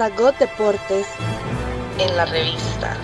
Sagot 0.00 0.38
Deportes 0.38 1.06
en 1.98 2.16
la 2.16 2.24
revista. 2.24 2.96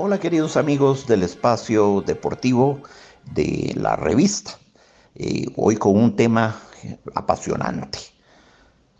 Hola 0.00 0.20
queridos 0.20 0.56
amigos 0.56 1.08
del 1.08 1.24
espacio 1.24 2.04
deportivo 2.06 2.80
de 3.34 3.74
la 3.76 3.96
revista. 3.96 4.52
Eh, 5.16 5.46
hoy 5.56 5.74
con 5.74 5.96
un 5.96 6.14
tema 6.14 6.56
apasionante, 7.16 7.98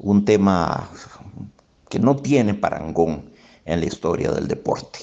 un 0.01 0.25
tema 0.25 0.91
que 1.89 2.01
no 2.01 2.17
tiene 2.17 2.53
parangón 2.55 3.31
en 3.65 3.79
la 3.79 3.87
historia 3.87 4.33
del 4.33 4.49
deporte. 4.49 4.99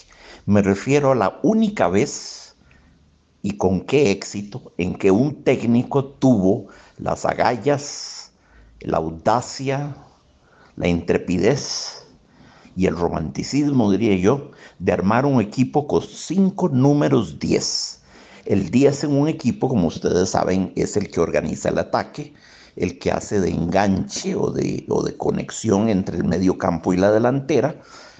Me 0.45 0.61
refiero 0.61 1.13
a 1.13 1.15
la 1.15 1.39
única 1.43 1.87
vez 1.87 2.57
y 3.41 3.55
con 3.55 3.79
qué 3.79 4.11
éxito 4.11 4.73
en 4.77 4.95
que 4.95 5.11
un 5.11 5.45
técnico 5.45 6.03
tuvo 6.03 6.67
las 6.97 7.23
agallas, 7.23 8.33
la 8.81 8.97
audacia, 8.97 9.95
la 10.75 10.89
intrepidez 10.89 12.04
y 12.75 12.87
el 12.87 12.95
romanticismo, 12.95 13.91
diría 13.91 14.15
yo, 14.17 14.51
de 14.79 14.91
armar 14.91 15.25
un 15.25 15.41
equipo 15.41 15.87
con 15.87 16.01
cinco 16.01 16.69
números 16.69 17.39
10. 17.39 18.01
El 18.45 18.69
10 18.69 19.05
en 19.05 19.17
un 19.17 19.27
equipo, 19.27 19.69
como 19.69 19.87
ustedes 19.87 20.29
saben, 20.29 20.71
es 20.75 20.97
el 20.97 21.09
que 21.09 21.19
organiza 21.19 21.69
el 21.69 21.79
ataque, 21.79 22.33
el 22.75 22.99
que 22.99 23.11
hace 23.11 23.39
de 23.39 23.49
enganche 23.49 24.35
o 24.35 24.51
de, 24.51 24.85
o 24.89 25.03
de 25.03 25.15
conexión 25.15 25.89
entre 25.89 26.17
el 26.17 26.25
medio 26.25 26.57
campo 26.57 26.93
y 26.93 26.97
la 26.97 27.11
delantera, 27.11 27.75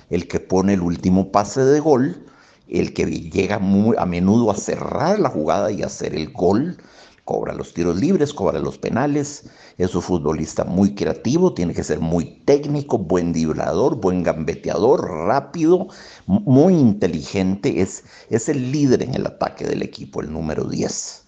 el 0.09 0.27
que 0.27 0.39
pone 0.39 0.73
el 0.73 0.81
último 0.81 1.31
pase 1.31 1.63
de 1.63 1.79
gol, 1.79 2.25
el 2.67 2.93
que 2.93 3.05
llega 3.05 3.59
muy 3.59 3.95
a 3.97 4.05
menudo 4.05 4.49
a 4.49 4.55
cerrar 4.55 5.19
la 5.19 5.29
jugada 5.29 5.71
y 5.71 5.83
hacer 5.83 6.15
el 6.15 6.31
gol, 6.31 6.77
cobra 7.25 7.53
los 7.53 7.73
tiros 7.73 7.97
libres, 7.97 8.33
cobra 8.33 8.59
los 8.59 8.77
penales, 8.77 9.45
es 9.79 9.95
un 9.95 10.03
futbolista 10.03 10.63
muy 10.63 10.93
creativo, 10.93 11.53
tiene 11.53 11.73
que 11.73 11.83
ser 11.83 11.99
muy 11.99 12.25
técnico, 12.45 12.99
buen 12.99 13.33
driblador, 13.33 13.95
buen 13.95 14.21
gambeteador, 14.21 15.09
rápido, 15.27 15.87
muy 16.27 16.75
inteligente, 16.75 17.81
es, 17.81 18.03
es 18.29 18.47
el 18.47 18.71
líder 18.71 19.01
en 19.01 19.15
el 19.15 19.25
ataque 19.25 19.65
del 19.65 19.81
equipo, 19.81 20.21
el 20.21 20.31
número 20.31 20.65
10. 20.65 21.23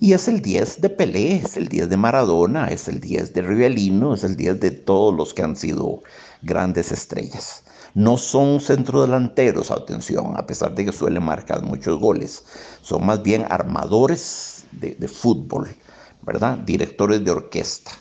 Y 0.00 0.14
es 0.14 0.26
el 0.26 0.42
10 0.42 0.80
de 0.80 0.90
Pelé, 0.90 1.36
es 1.36 1.56
el 1.56 1.68
10 1.68 1.88
de 1.88 1.96
Maradona, 1.96 2.66
es 2.66 2.88
el 2.88 2.98
10 2.98 3.32
de 3.34 3.42
Rivelino, 3.42 4.14
es 4.14 4.24
el 4.24 4.36
10 4.36 4.58
de 4.58 4.72
todos 4.72 5.14
los 5.14 5.32
que 5.32 5.42
han 5.42 5.54
sido 5.54 6.02
grandes 6.42 6.90
estrellas. 6.90 7.62
No 7.94 8.18
son 8.18 8.60
centrodelanteros, 8.60 9.70
atención, 9.70 10.36
a 10.36 10.44
pesar 10.44 10.74
de 10.74 10.86
que 10.86 10.92
suelen 10.92 11.22
marcar 11.22 11.62
muchos 11.62 12.00
goles. 12.00 12.42
Son 12.80 13.06
más 13.06 13.22
bien 13.22 13.46
armadores 13.48 14.61
de, 14.72 15.08
fútbol, 15.08 15.74
¿verdad? 16.22 16.58
Directores 16.58 17.24
de 17.24 17.30
orquesta. 17.30 17.92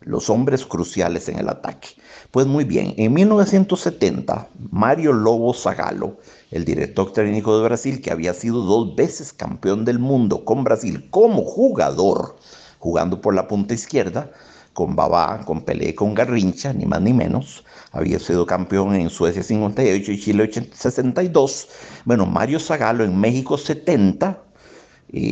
Los 0.00 0.30
hombres 0.30 0.64
cruciales 0.64 1.28
en 1.28 1.38
el 1.38 1.48
ataque. 1.48 1.88
Pues 2.30 2.46
muy 2.46 2.64
bien, 2.64 2.94
en 2.96 3.12
1970, 3.12 4.48
Mario 4.70 5.12
Lobo 5.12 5.52
Zagalo, 5.52 6.18
el 6.50 6.64
director 6.64 7.12
técnico 7.12 7.58
de 7.58 7.64
Brasil, 7.64 8.00
que 8.00 8.10
había 8.10 8.32
sido 8.32 8.62
dos 8.62 8.94
veces 8.94 9.32
campeón 9.32 9.84
del 9.84 9.98
mundo 9.98 10.44
con 10.44 10.64
Brasil 10.64 11.08
como 11.10 11.42
jugador, 11.42 12.36
jugando 12.78 13.20
por 13.20 13.34
la 13.34 13.48
punta 13.48 13.74
izquierda, 13.74 14.30
con 14.78 14.94
Babá, 14.94 15.44
con 15.44 15.62
Pelé, 15.62 15.94
con 15.96 16.14
Garrincha, 16.14 16.72
ni 16.72 16.86
más 16.86 17.00
ni 17.02 17.12
menos. 17.12 17.64
Había 17.90 18.20
sido 18.20 18.46
campeón 18.46 18.94
en 18.94 19.10
Suecia 19.10 19.42
58 19.42 20.12
y 20.12 20.20
Chile 20.20 20.48
62. 20.52 21.68
Bueno, 22.04 22.26
Mario 22.26 22.60
Zagalo 22.60 23.02
en 23.02 23.18
México 23.18 23.58
70, 23.58 24.40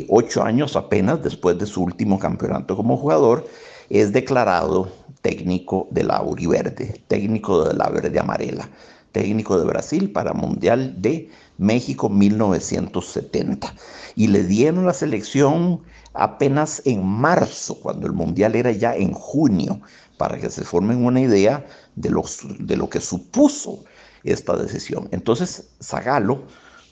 ocho 0.09 0.43
años 0.43 0.77
apenas 0.77 1.23
después 1.23 1.59
de 1.59 1.67
su 1.67 1.83
último 1.83 2.19
campeonato 2.19 2.77
como 2.77 2.97
jugador, 2.97 3.47
es 3.91 4.13
declarado 4.13 4.89
técnico 5.23 5.89
de 5.91 6.05
la 6.05 6.23
Uriverde, 6.23 7.01
técnico 7.09 7.65
de 7.65 7.75
la 7.75 7.89
Verde 7.89 8.19
Amarela, 8.19 8.69
técnico 9.13 9.59
de 9.59 9.65
Brasil 9.65 10.11
para 10.11 10.33
Mundial 10.33 10.95
de 11.01 11.31
México 11.59 12.09
1970. 12.09 13.75
Y 14.15 14.29
le 14.29 14.45
dieron 14.45 14.87
la 14.87 14.93
selección 14.93 15.81
apenas 16.15 16.83
en 16.85 17.05
marzo, 17.05 17.79
cuando 17.81 18.07
el 18.07 18.13
Mundial 18.13 18.55
era 18.55 18.73
ya 18.73 18.95
en 18.95 19.13
junio, 19.13 19.81
para 20.17 20.39
que 20.39 20.49
se 20.49 20.65
formen 20.65 21.05
una 21.05 21.21
idea 21.21 21.67
de 21.95 22.11
de 22.59 22.77
lo 22.77 22.89
que 22.89 23.01
supuso 23.01 23.85
esta 24.25 24.57
decisión. 24.57 25.09
Entonces, 25.13 25.69
Zagalo 25.83 26.43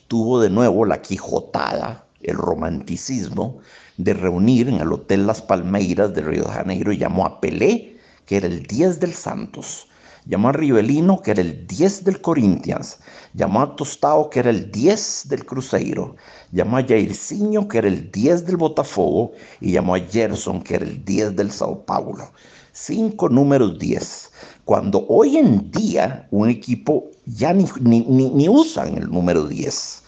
tuvo 0.08 0.40
de 0.40 0.50
nuevo 0.50 0.84
la 0.84 1.00
quijotada, 1.00 2.03
el 2.24 2.36
romanticismo, 2.36 3.58
de 3.96 4.14
reunir 4.14 4.68
en 4.68 4.76
el 4.76 4.92
Hotel 4.92 5.26
Las 5.26 5.40
Palmeiras 5.40 6.14
de 6.14 6.22
Río 6.22 6.44
de 6.44 6.52
Janeiro 6.52 6.92
llamó 6.92 7.26
a 7.26 7.40
Pelé 7.40 7.94
que 8.26 8.36
era 8.36 8.46
el 8.46 8.62
10 8.66 9.00
del 9.00 9.14
Santos. 9.14 9.86
Llamó 10.26 10.48
a 10.48 10.52
Rivelino, 10.52 11.20
que 11.20 11.32
era 11.32 11.42
el 11.42 11.66
10 11.66 12.04
del 12.04 12.20
Corinthians. 12.22 12.98
Llamó 13.34 13.60
a 13.60 13.76
Tostao, 13.76 14.30
que 14.30 14.38
era 14.40 14.50
el 14.50 14.70
10 14.70 15.28
del 15.28 15.44
Cruzeiro. 15.44 16.16
Llamó 16.52 16.78
a 16.78 16.82
Jairzinho, 16.84 17.68
que 17.68 17.78
era 17.78 17.88
el 17.88 18.10
10 18.10 18.46
del 18.46 18.56
Botafogo. 18.56 19.32
Y 19.60 19.72
llamó 19.72 19.96
a 19.96 20.00
Gerson, 20.00 20.62
que 20.62 20.76
era 20.76 20.86
el 20.86 21.04
10 21.04 21.36
del 21.36 21.50
Sao 21.50 21.84
Paulo. 21.84 22.32
Cinco 22.72 23.28
números 23.28 23.78
10. 23.78 24.30
Cuando 24.64 25.04
hoy 25.08 25.36
en 25.36 25.70
día 25.70 26.26
un 26.30 26.48
equipo 26.48 27.10
ya 27.26 27.52
ni, 27.52 27.66
ni, 27.80 28.00
ni 28.00 28.48
usan 28.48 28.96
el 28.96 29.10
número 29.10 29.46
10. 29.46 30.03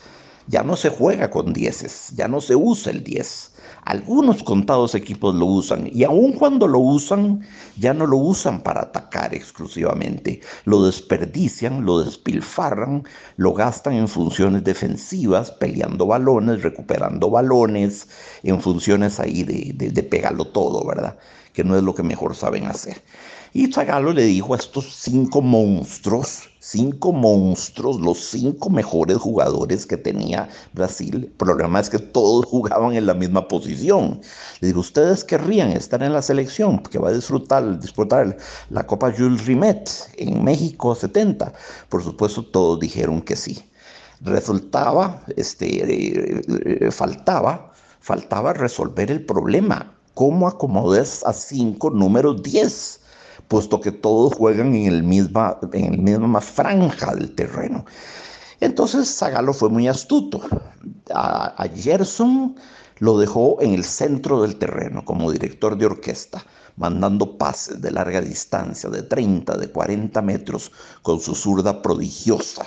Ya 0.46 0.62
no 0.62 0.76
se 0.76 0.90
juega 0.90 1.30
con 1.30 1.52
10, 1.52 2.12
ya 2.14 2.28
no 2.28 2.40
se 2.40 2.54
usa 2.54 2.92
el 2.92 3.02
10. 3.02 3.52
Algunos 3.82 4.42
contados 4.42 4.94
equipos 4.94 5.34
lo 5.34 5.46
usan 5.46 5.88
y 5.92 6.04
aun 6.04 6.32
cuando 6.32 6.66
lo 6.68 6.78
usan, 6.78 7.44
ya 7.76 7.92
no 7.94 8.06
lo 8.06 8.16
usan 8.16 8.60
para 8.62 8.82
atacar 8.82 9.34
exclusivamente. 9.34 10.40
Lo 10.64 10.84
desperdician, 10.84 11.84
lo 11.84 12.00
despilfarran, 12.04 13.04
lo 13.36 13.54
gastan 13.54 13.94
en 13.94 14.08
funciones 14.08 14.64
defensivas, 14.64 15.50
peleando 15.52 16.06
balones, 16.06 16.62
recuperando 16.62 17.30
balones, 17.30 18.08
en 18.42 18.60
funciones 18.60 19.20
ahí 19.20 19.42
de, 19.42 19.72
de, 19.74 19.90
de 19.90 20.02
pegarlo 20.02 20.46
todo, 20.46 20.84
¿verdad? 20.86 21.16
Que 21.52 21.64
no 21.64 21.76
es 21.76 21.82
lo 21.82 21.94
que 21.94 22.02
mejor 22.02 22.34
saben 22.36 22.66
hacer. 22.66 23.02
Y 23.58 23.72
Zagalo 23.72 24.12
le 24.12 24.24
dijo 24.24 24.52
a 24.52 24.58
estos 24.58 24.84
cinco 24.84 25.40
monstruos, 25.40 26.50
cinco 26.60 27.10
monstruos, 27.10 27.98
los 27.98 28.18
cinco 28.18 28.68
mejores 28.68 29.16
jugadores 29.16 29.86
que 29.86 29.96
tenía 29.96 30.50
Brasil. 30.74 31.24
El 31.24 31.30
problema 31.38 31.80
es 31.80 31.88
que 31.88 31.98
todos 31.98 32.44
jugaban 32.50 32.92
en 32.92 33.06
la 33.06 33.14
misma 33.14 33.48
posición. 33.48 34.20
Le 34.60 34.74
¿ustedes 34.74 35.24
querrían 35.24 35.70
estar 35.70 36.02
en 36.02 36.12
la 36.12 36.20
selección 36.20 36.80
que 36.80 36.98
va 36.98 37.08
a 37.08 37.12
disfrutar, 37.14 37.80
disfrutar 37.80 38.36
la 38.68 38.86
Copa 38.86 39.10
Jules 39.10 39.46
Rimet 39.46 39.88
en 40.18 40.44
México 40.44 40.94
70? 40.94 41.50
Por 41.88 42.04
supuesto, 42.04 42.44
todos 42.44 42.78
dijeron 42.78 43.22
que 43.22 43.36
sí. 43.36 43.64
Resultaba, 44.20 45.22
este, 45.34 45.66
eh, 45.82 46.42
eh, 46.66 46.90
faltaba, 46.90 47.72
faltaba 48.00 48.52
resolver 48.52 49.10
el 49.10 49.24
problema. 49.24 49.94
¿Cómo 50.12 50.46
acomodas 50.46 51.24
a 51.24 51.32
cinco 51.32 51.88
números 51.88 52.42
10? 52.42 53.00
Puesto 53.48 53.80
que 53.80 53.92
todos 53.92 54.34
juegan 54.34 54.74
en, 54.74 54.86
el 54.86 55.02
misma, 55.02 55.58
en 55.72 55.96
la 55.96 56.18
misma 56.18 56.40
franja 56.40 57.14
del 57.14 57.34
terreno. 57.34 57.84
Entonces 58.60 59.14
Zagalo 59.14 59.52
fue 59.52 59.68
muy 59.68 59.88
astuto. 59.88 60.40
A, 61.14 61.62
a, 61.62 61.68
Gerson 61.68 62.56
lo 62.98 63.18
dejó 63.18 63.60
en 63.60 63.74
el 63.74 63.84
centro 63.84 64.42
del 64.42 64.56
terreno 64.56 65.04
como 65.04 65.30
director 65.30 65.76
de 65.76 65.86
orquesta, 65.86 66.44
mandando 66.76 67.36
pases 67.36 67.80
de 67.80 67.90
larga 67.90 68.20
distancia, 68.20 68.88
de 68.88 69.02
30, 69.02 69.56
de 69.58 69.68
40 69.70 70.22
metros, 70.22 70.72
con 71.02 71.20
su 71.20 71.34
zurda 71.34 71.82
prodigiosa, 71.82 72.66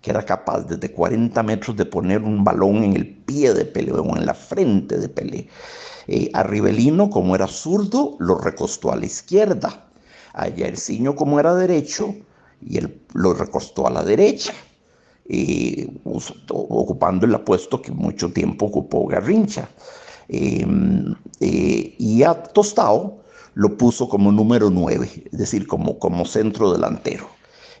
que 0.00 0.10
era 0.10 0.24
capaz 0.24 0.62
desde 0.62 0.90
40 0.92 1.42
metros 1.42 1.76
de 1.76 1.84
poner 1.84 2.22
un 2.22 2.42
balón 2.42 2.82
en 2.84 2.96
el 2.96 3.06
pie 3.06 3.52
de 3.52 3.66
Pelé 3.66 3.92
o 3.92 4.16
en 4.16 4.26
la 4.26 4.34
frente 4.34 4.98
de 4.98 5.08
Pelé. 5.08 5.48
Eh, 6.08 6.30
a 6.32 6.42
Rivelino, 6.44 7.10
como 7.10 7.34
era 7.34 7.46
zurdo, 7.46 8.16
lo 8.20 8.38
recostó 8.38 8.92
a 8.92 8.96
la 8.96 9.06
izquierda 9.06 9.85
a 10.36 10.44
Jairzinho 10.44 11.16
como 11.16 11.40
era 11.40 11.54
derecho 11.54 12.14
y 12.60 12.78
él 12.78 13.00
lo 13.14 13.34
recostó 13.34 13.86
a 13.86 13.90
la 13.90 14.02
derecha, 14.02 14.52
ocupando 16.48 17.26
el 17.26 17.34
apuesto 17.34 17.82
que 17.82 17.90
mucho 17.90 18.32
tiempo 18.32 18.66
ocupó 18.66 19.06
Garrincha. 19.06 19.68
Eh, 20.28 20.66
eh, 21.40 21.94
y 21.98 22.22
a 22.22 22.34
Tostao 22.34 23.18
lo 23.54 23.76
puso 23.76 24.08
como 24.08 24.32
número 24.32 24.70
9, 24.70 25.28
es 25.32 25.38
decir, 25.38 25.66
como, 25.66 25.98
como 25.98 26.24
centro 26.24 26.72
delantero. 26.72 27.28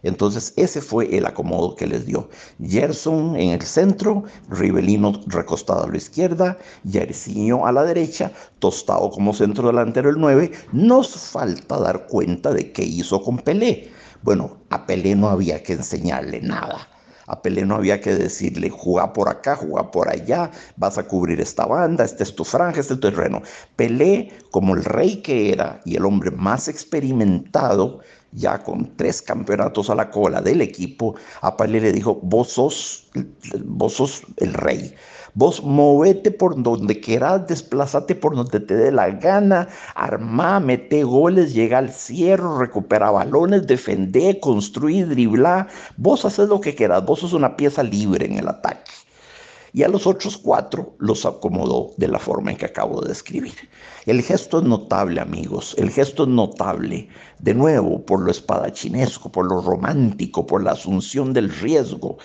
Entonces 0.02 0.52
ese 0.56 0.80
fue 0.80 1.16
el 1.16 1.26
acomodo 1.26 1.74
que 1.76 1.86
les 1.86 2.06
dio. 2.06 2.28
Gerson 2.64 3.36
en 3.36 3.50
el 3.50 3.62
centro, 3.62 4.24
Rivelino 4.48 5.20
recostado 5.26 5.84
a 5.84 5.88
la 5.88 5.96
izquierda, 5.96 6.58
Yersinio 6.84 7.66
a 7.66 7.72
la 7.72 7.84
derecha, 7.84 8.32
Tostado 8.58 9.10
como 9.10 9.34
centro 9.34 9.68
delantero 9.68 10.10
el 10.10 10.18
9. 10.18 10.52
Nos 10.72 11.16
falta 11.16 11.78
dar 11.78 12.06
cuenta 12.06 12.52
de 12.52 12.72
qué 12.72 12.82
hizo 12.82 13.22
con 13.22 13.38
Pelé. 13.38 13.90
Bueno, 14.22 14.56
a 14.70 14.86
Pelé 14.86 15.14
no 15.14 15.28
había 15.28 15.62
que 15.62 15.74
enseñarle 15.74 16.40
nada. 16.40 16.88
A 17.28 17.42
Pelé 17.42 17.66
no 17.66 17.74
había 17.74 18.00
que 18.00 18.14
decirle, 18.14 18.70
juega 18.70 19.12
por 19.12 19.28
acá, 19.28 19.56
juega 19.56 19.90
por 19.90 20.08
allá, 20.08 20.50
vas 20.76 20.96
a 20.96 21.06
cubrir 21.06 21.40
esta 21.40 21.66
banda, 21.66 22.04
este 22.04 22.22
es 22.22 22.34
tu 22.34 22.44
franja, 22.44 22.80
este 22.80 22.94
es 22.94 23.00
tu 23.00 23.10
terreno. 23.10 23.42
Pelé, 23.74 24.32
como 24.50 24.74
el 24.74 24.84
rey 24.84 25.16
que 25.22 25.52
era 25.52 25.80
y 25.84 25.96
el 25.96 26.04
hombre 26.04 26.30
más 26.30 26.68
experimentado, 26.68 28.00
ya 28.36 28.62
con 28.62 28.96
tres 28.96 29.22
campeonatos 29.22 29.90
a 29.90 29.94
la 29.94 30.10
cola 30.10 30.40
del 30.40 30.60
equipo, 30.60 31.16
a 31.40 31.56
Pelé 31.56 31.80
le 31.80 31.92
dijo, 31.92 32.20
vos 32.22 32.52
sos, 32.52 33.08
vos 33.64 33.94
sos 33.94 34.22
el 34.36 34.54
rey. 34.54 34.94
Vos 35.34 35.62
movete 35.62 36.30
por 36.30 36.62
donde 36.62 36.98
quieras, 36.98 37.46
desplazate 37.46 38.14
por 38.14 38.34
donde 38.34 38.60
te 38.60 38.74
dé 38.74 38.90
la 38.90 39.10
gana, 39.10 39.68
armá, 39.94 40.60
mete 40.60 41.04
goles, 41.04 41.52
llega 41.52 41.76
al 41.78 41.90
cierre, 41.90 42.58
recupera 42.58 43.10
balones, 43.10 43.66
defende, 43.66 44.40
construí, 44.40 45.02
dribla. 45.02 45.68
Vos 45.98 46.24
haces 46.24 46.48
lo 46.48 46.60
que 46.60 46.74
quieras, 46.74 47.04
vos 47.04 47.20
sos 47.20 47.34
una 47.34 47.54
pieza 47.54 47.82
libre 47.82 48.24
en 48.24 48.38
el 48.38 48.48
ataque 48.48 48.85
y 49.76 49.82
a 49.82 49.88
los 49.88 50.06
otros 50.06 50.38
cuatro 50.38 50.94
los 51.00 51.26
acomodó 51.26 51.92
de 51.98 52.08
la 52.08 52.18
forma 52.18 52.50
en 52.50 52.56
que 52.56 52.64
acabo 52.64 53.02
de 53.02 53.08
describir. 53.08 53.52
El 54.06 54.22
gesto 54.22 54.60
es 54.60 54.64
notable, 54.64 55.20
amigos, 55.20 55.74
el 55.76 55.90
gesto 55.90 56.22
es 56.22 56.30
notable, 56.30 57.10
de 57.40 57.52
nuevo, 57.52 58.02
por 58.02 58.20
lo 58.20 58.30
espadachinesco, 58.30 59.30
por 59.30 59.44
lo 59.44 59.60
romántico, 59.60 60.46
por 60.46 60.62
la 60.62 60.70
asunción 60.70 61.34
del 61.34 61.50
riesgo. 61.50 62.16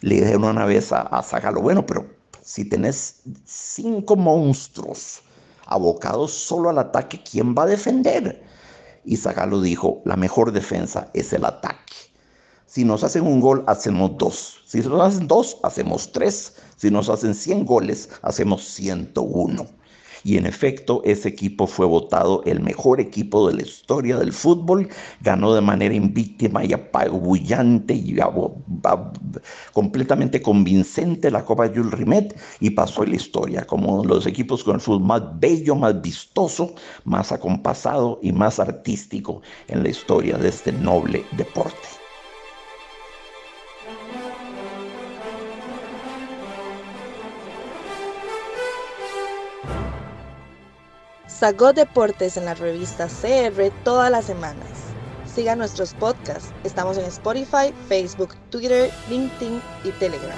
Le 0.00 0.16
dijeron 0.16 0.42
una 0.42 0.64
vez 0.64 0.90
a, 0.90 1.02
a 1.02 1.22
Zagalo, 1.22 1.62
bueno, 1.62 1.86
pero 1.86 2.04
si 2.42 2.68
tenés 2.68 3.22
cinco 3.44 4.16
monstruos 4.16 5.20
abocados 5.66 6.32
solo 6.32 6.68
al 6.68 6.80
ataque, 6.80 7.22
¿quién 7.22 7.54
va 7.54 7.62
a 7.62 7.66
defender? 7.66 8.42
Y 9.04 9.18
Zagalo 9.18 9.60
dijo, 9.60 10.02
la 10.04 10.16
mejor 10.16 10.50
defensa 10.50 11.10
es 11.14 11.32
el 11.32 11.44
ataque. 11.44 12.07
Si 12.68 12.84
nos 12.84 13.02
hacen 13.02 13.26
un 13.26 13.40
gol, 13.40 13.64
hacemos 13.66 14.18
dos. 14.18 14.60
Si 14.66 14.80
nos 14.80 15.00
hacen 15.00 15.26
dos, 15.26 15.56
hacemos 15.62 16.12
tres. 16.12 16.54
Si 16.76 16.90
nos 16.90 17.08
hacen 17.08 17.34
100 17.34 17.64
goles, 17.64 18.10
hacemos 18.20 18.62
101. 18.62 19.66
Y 20.22 20.36
en 20.36 20.44
efecto, 20.44 21.00
ese 21.06 21.30
equipo 21.30 21.66
fue 21.66 21.86
votado 21.86 22.42
el 22.44 22.60
mejor 22.60 23.00
equipo 23.00 23.48
de 23.48 23.56
la 23.56 23.62
historia 23.62 24.18
del 24.18 24.34
fútbol. 24.34 24.86
Ganó 25.22 25.54
de 25.54 25.62
manera 25.62 25.94
invíctima 25.94 26.62
y 26.62 26.74
apabullante 26.74 27.94
y 27.94 28.18
completamente 29.72 30.42
convincente 30.42 31.30
la 31.30 31.46
Copa 31.46 31.68
Jules 31.68 31.92
Rimet 31.92 32.38
y 32.60 32.68
pasó 32.68 33.02
en 33.02 33.10
la 33.10 33.16
historia 33.16 33.66
como 33.66 33.94
uno 33.94 34.02
de 34.02 34.08
los 34.08 34.26
equipos 34.26 34.62
con 34.62 34.74
el 34.74 34.82
fútbol 34.82 35.04
más 35.04 35.22
bello, 35.40 35.74
más 35.74 36.02
vistoso, 36.02 36.74
más 37.04 37.32
acompasado 37.32 38.18
y 38.22 38.30
más 38.30 38.60
artístico 38.60 39.40
en 39.68 39.82
la 39.84 39.88
historia 39.88 40.36
de 40.36 40.50
este 40.50 40.70
noble 40.70 41.24
deporte. 41.34 42.07
Sagot 51.38 51.76
Deportes 51.76 52.36
en 52.36 52.46
la 52.46 52.54
revista 52.54 53.06
CR 53.06 53.70
todas 53.84 54.10
las 54.10 54.24
semanas. 54.24 54.66
Siga 55.32 55.54
nuestros 55.54 55.94
podcasts. 55.94 56.52
Estamos 56.64 56.98
en 56.98 57.04
Spotify, 57.04 57.72
Facebook, 57.88 58.34
Twitter, 58.50 58.90
LinkedIn 59.08 59.62
y 59.84 59.90
Telegram. 59.92 60.36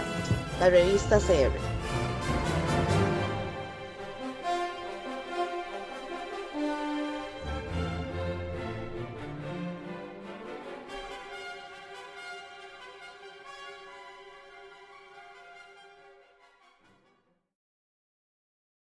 La 0.60 0.68
revista 0.68 1.18
CR. 1.18 1.79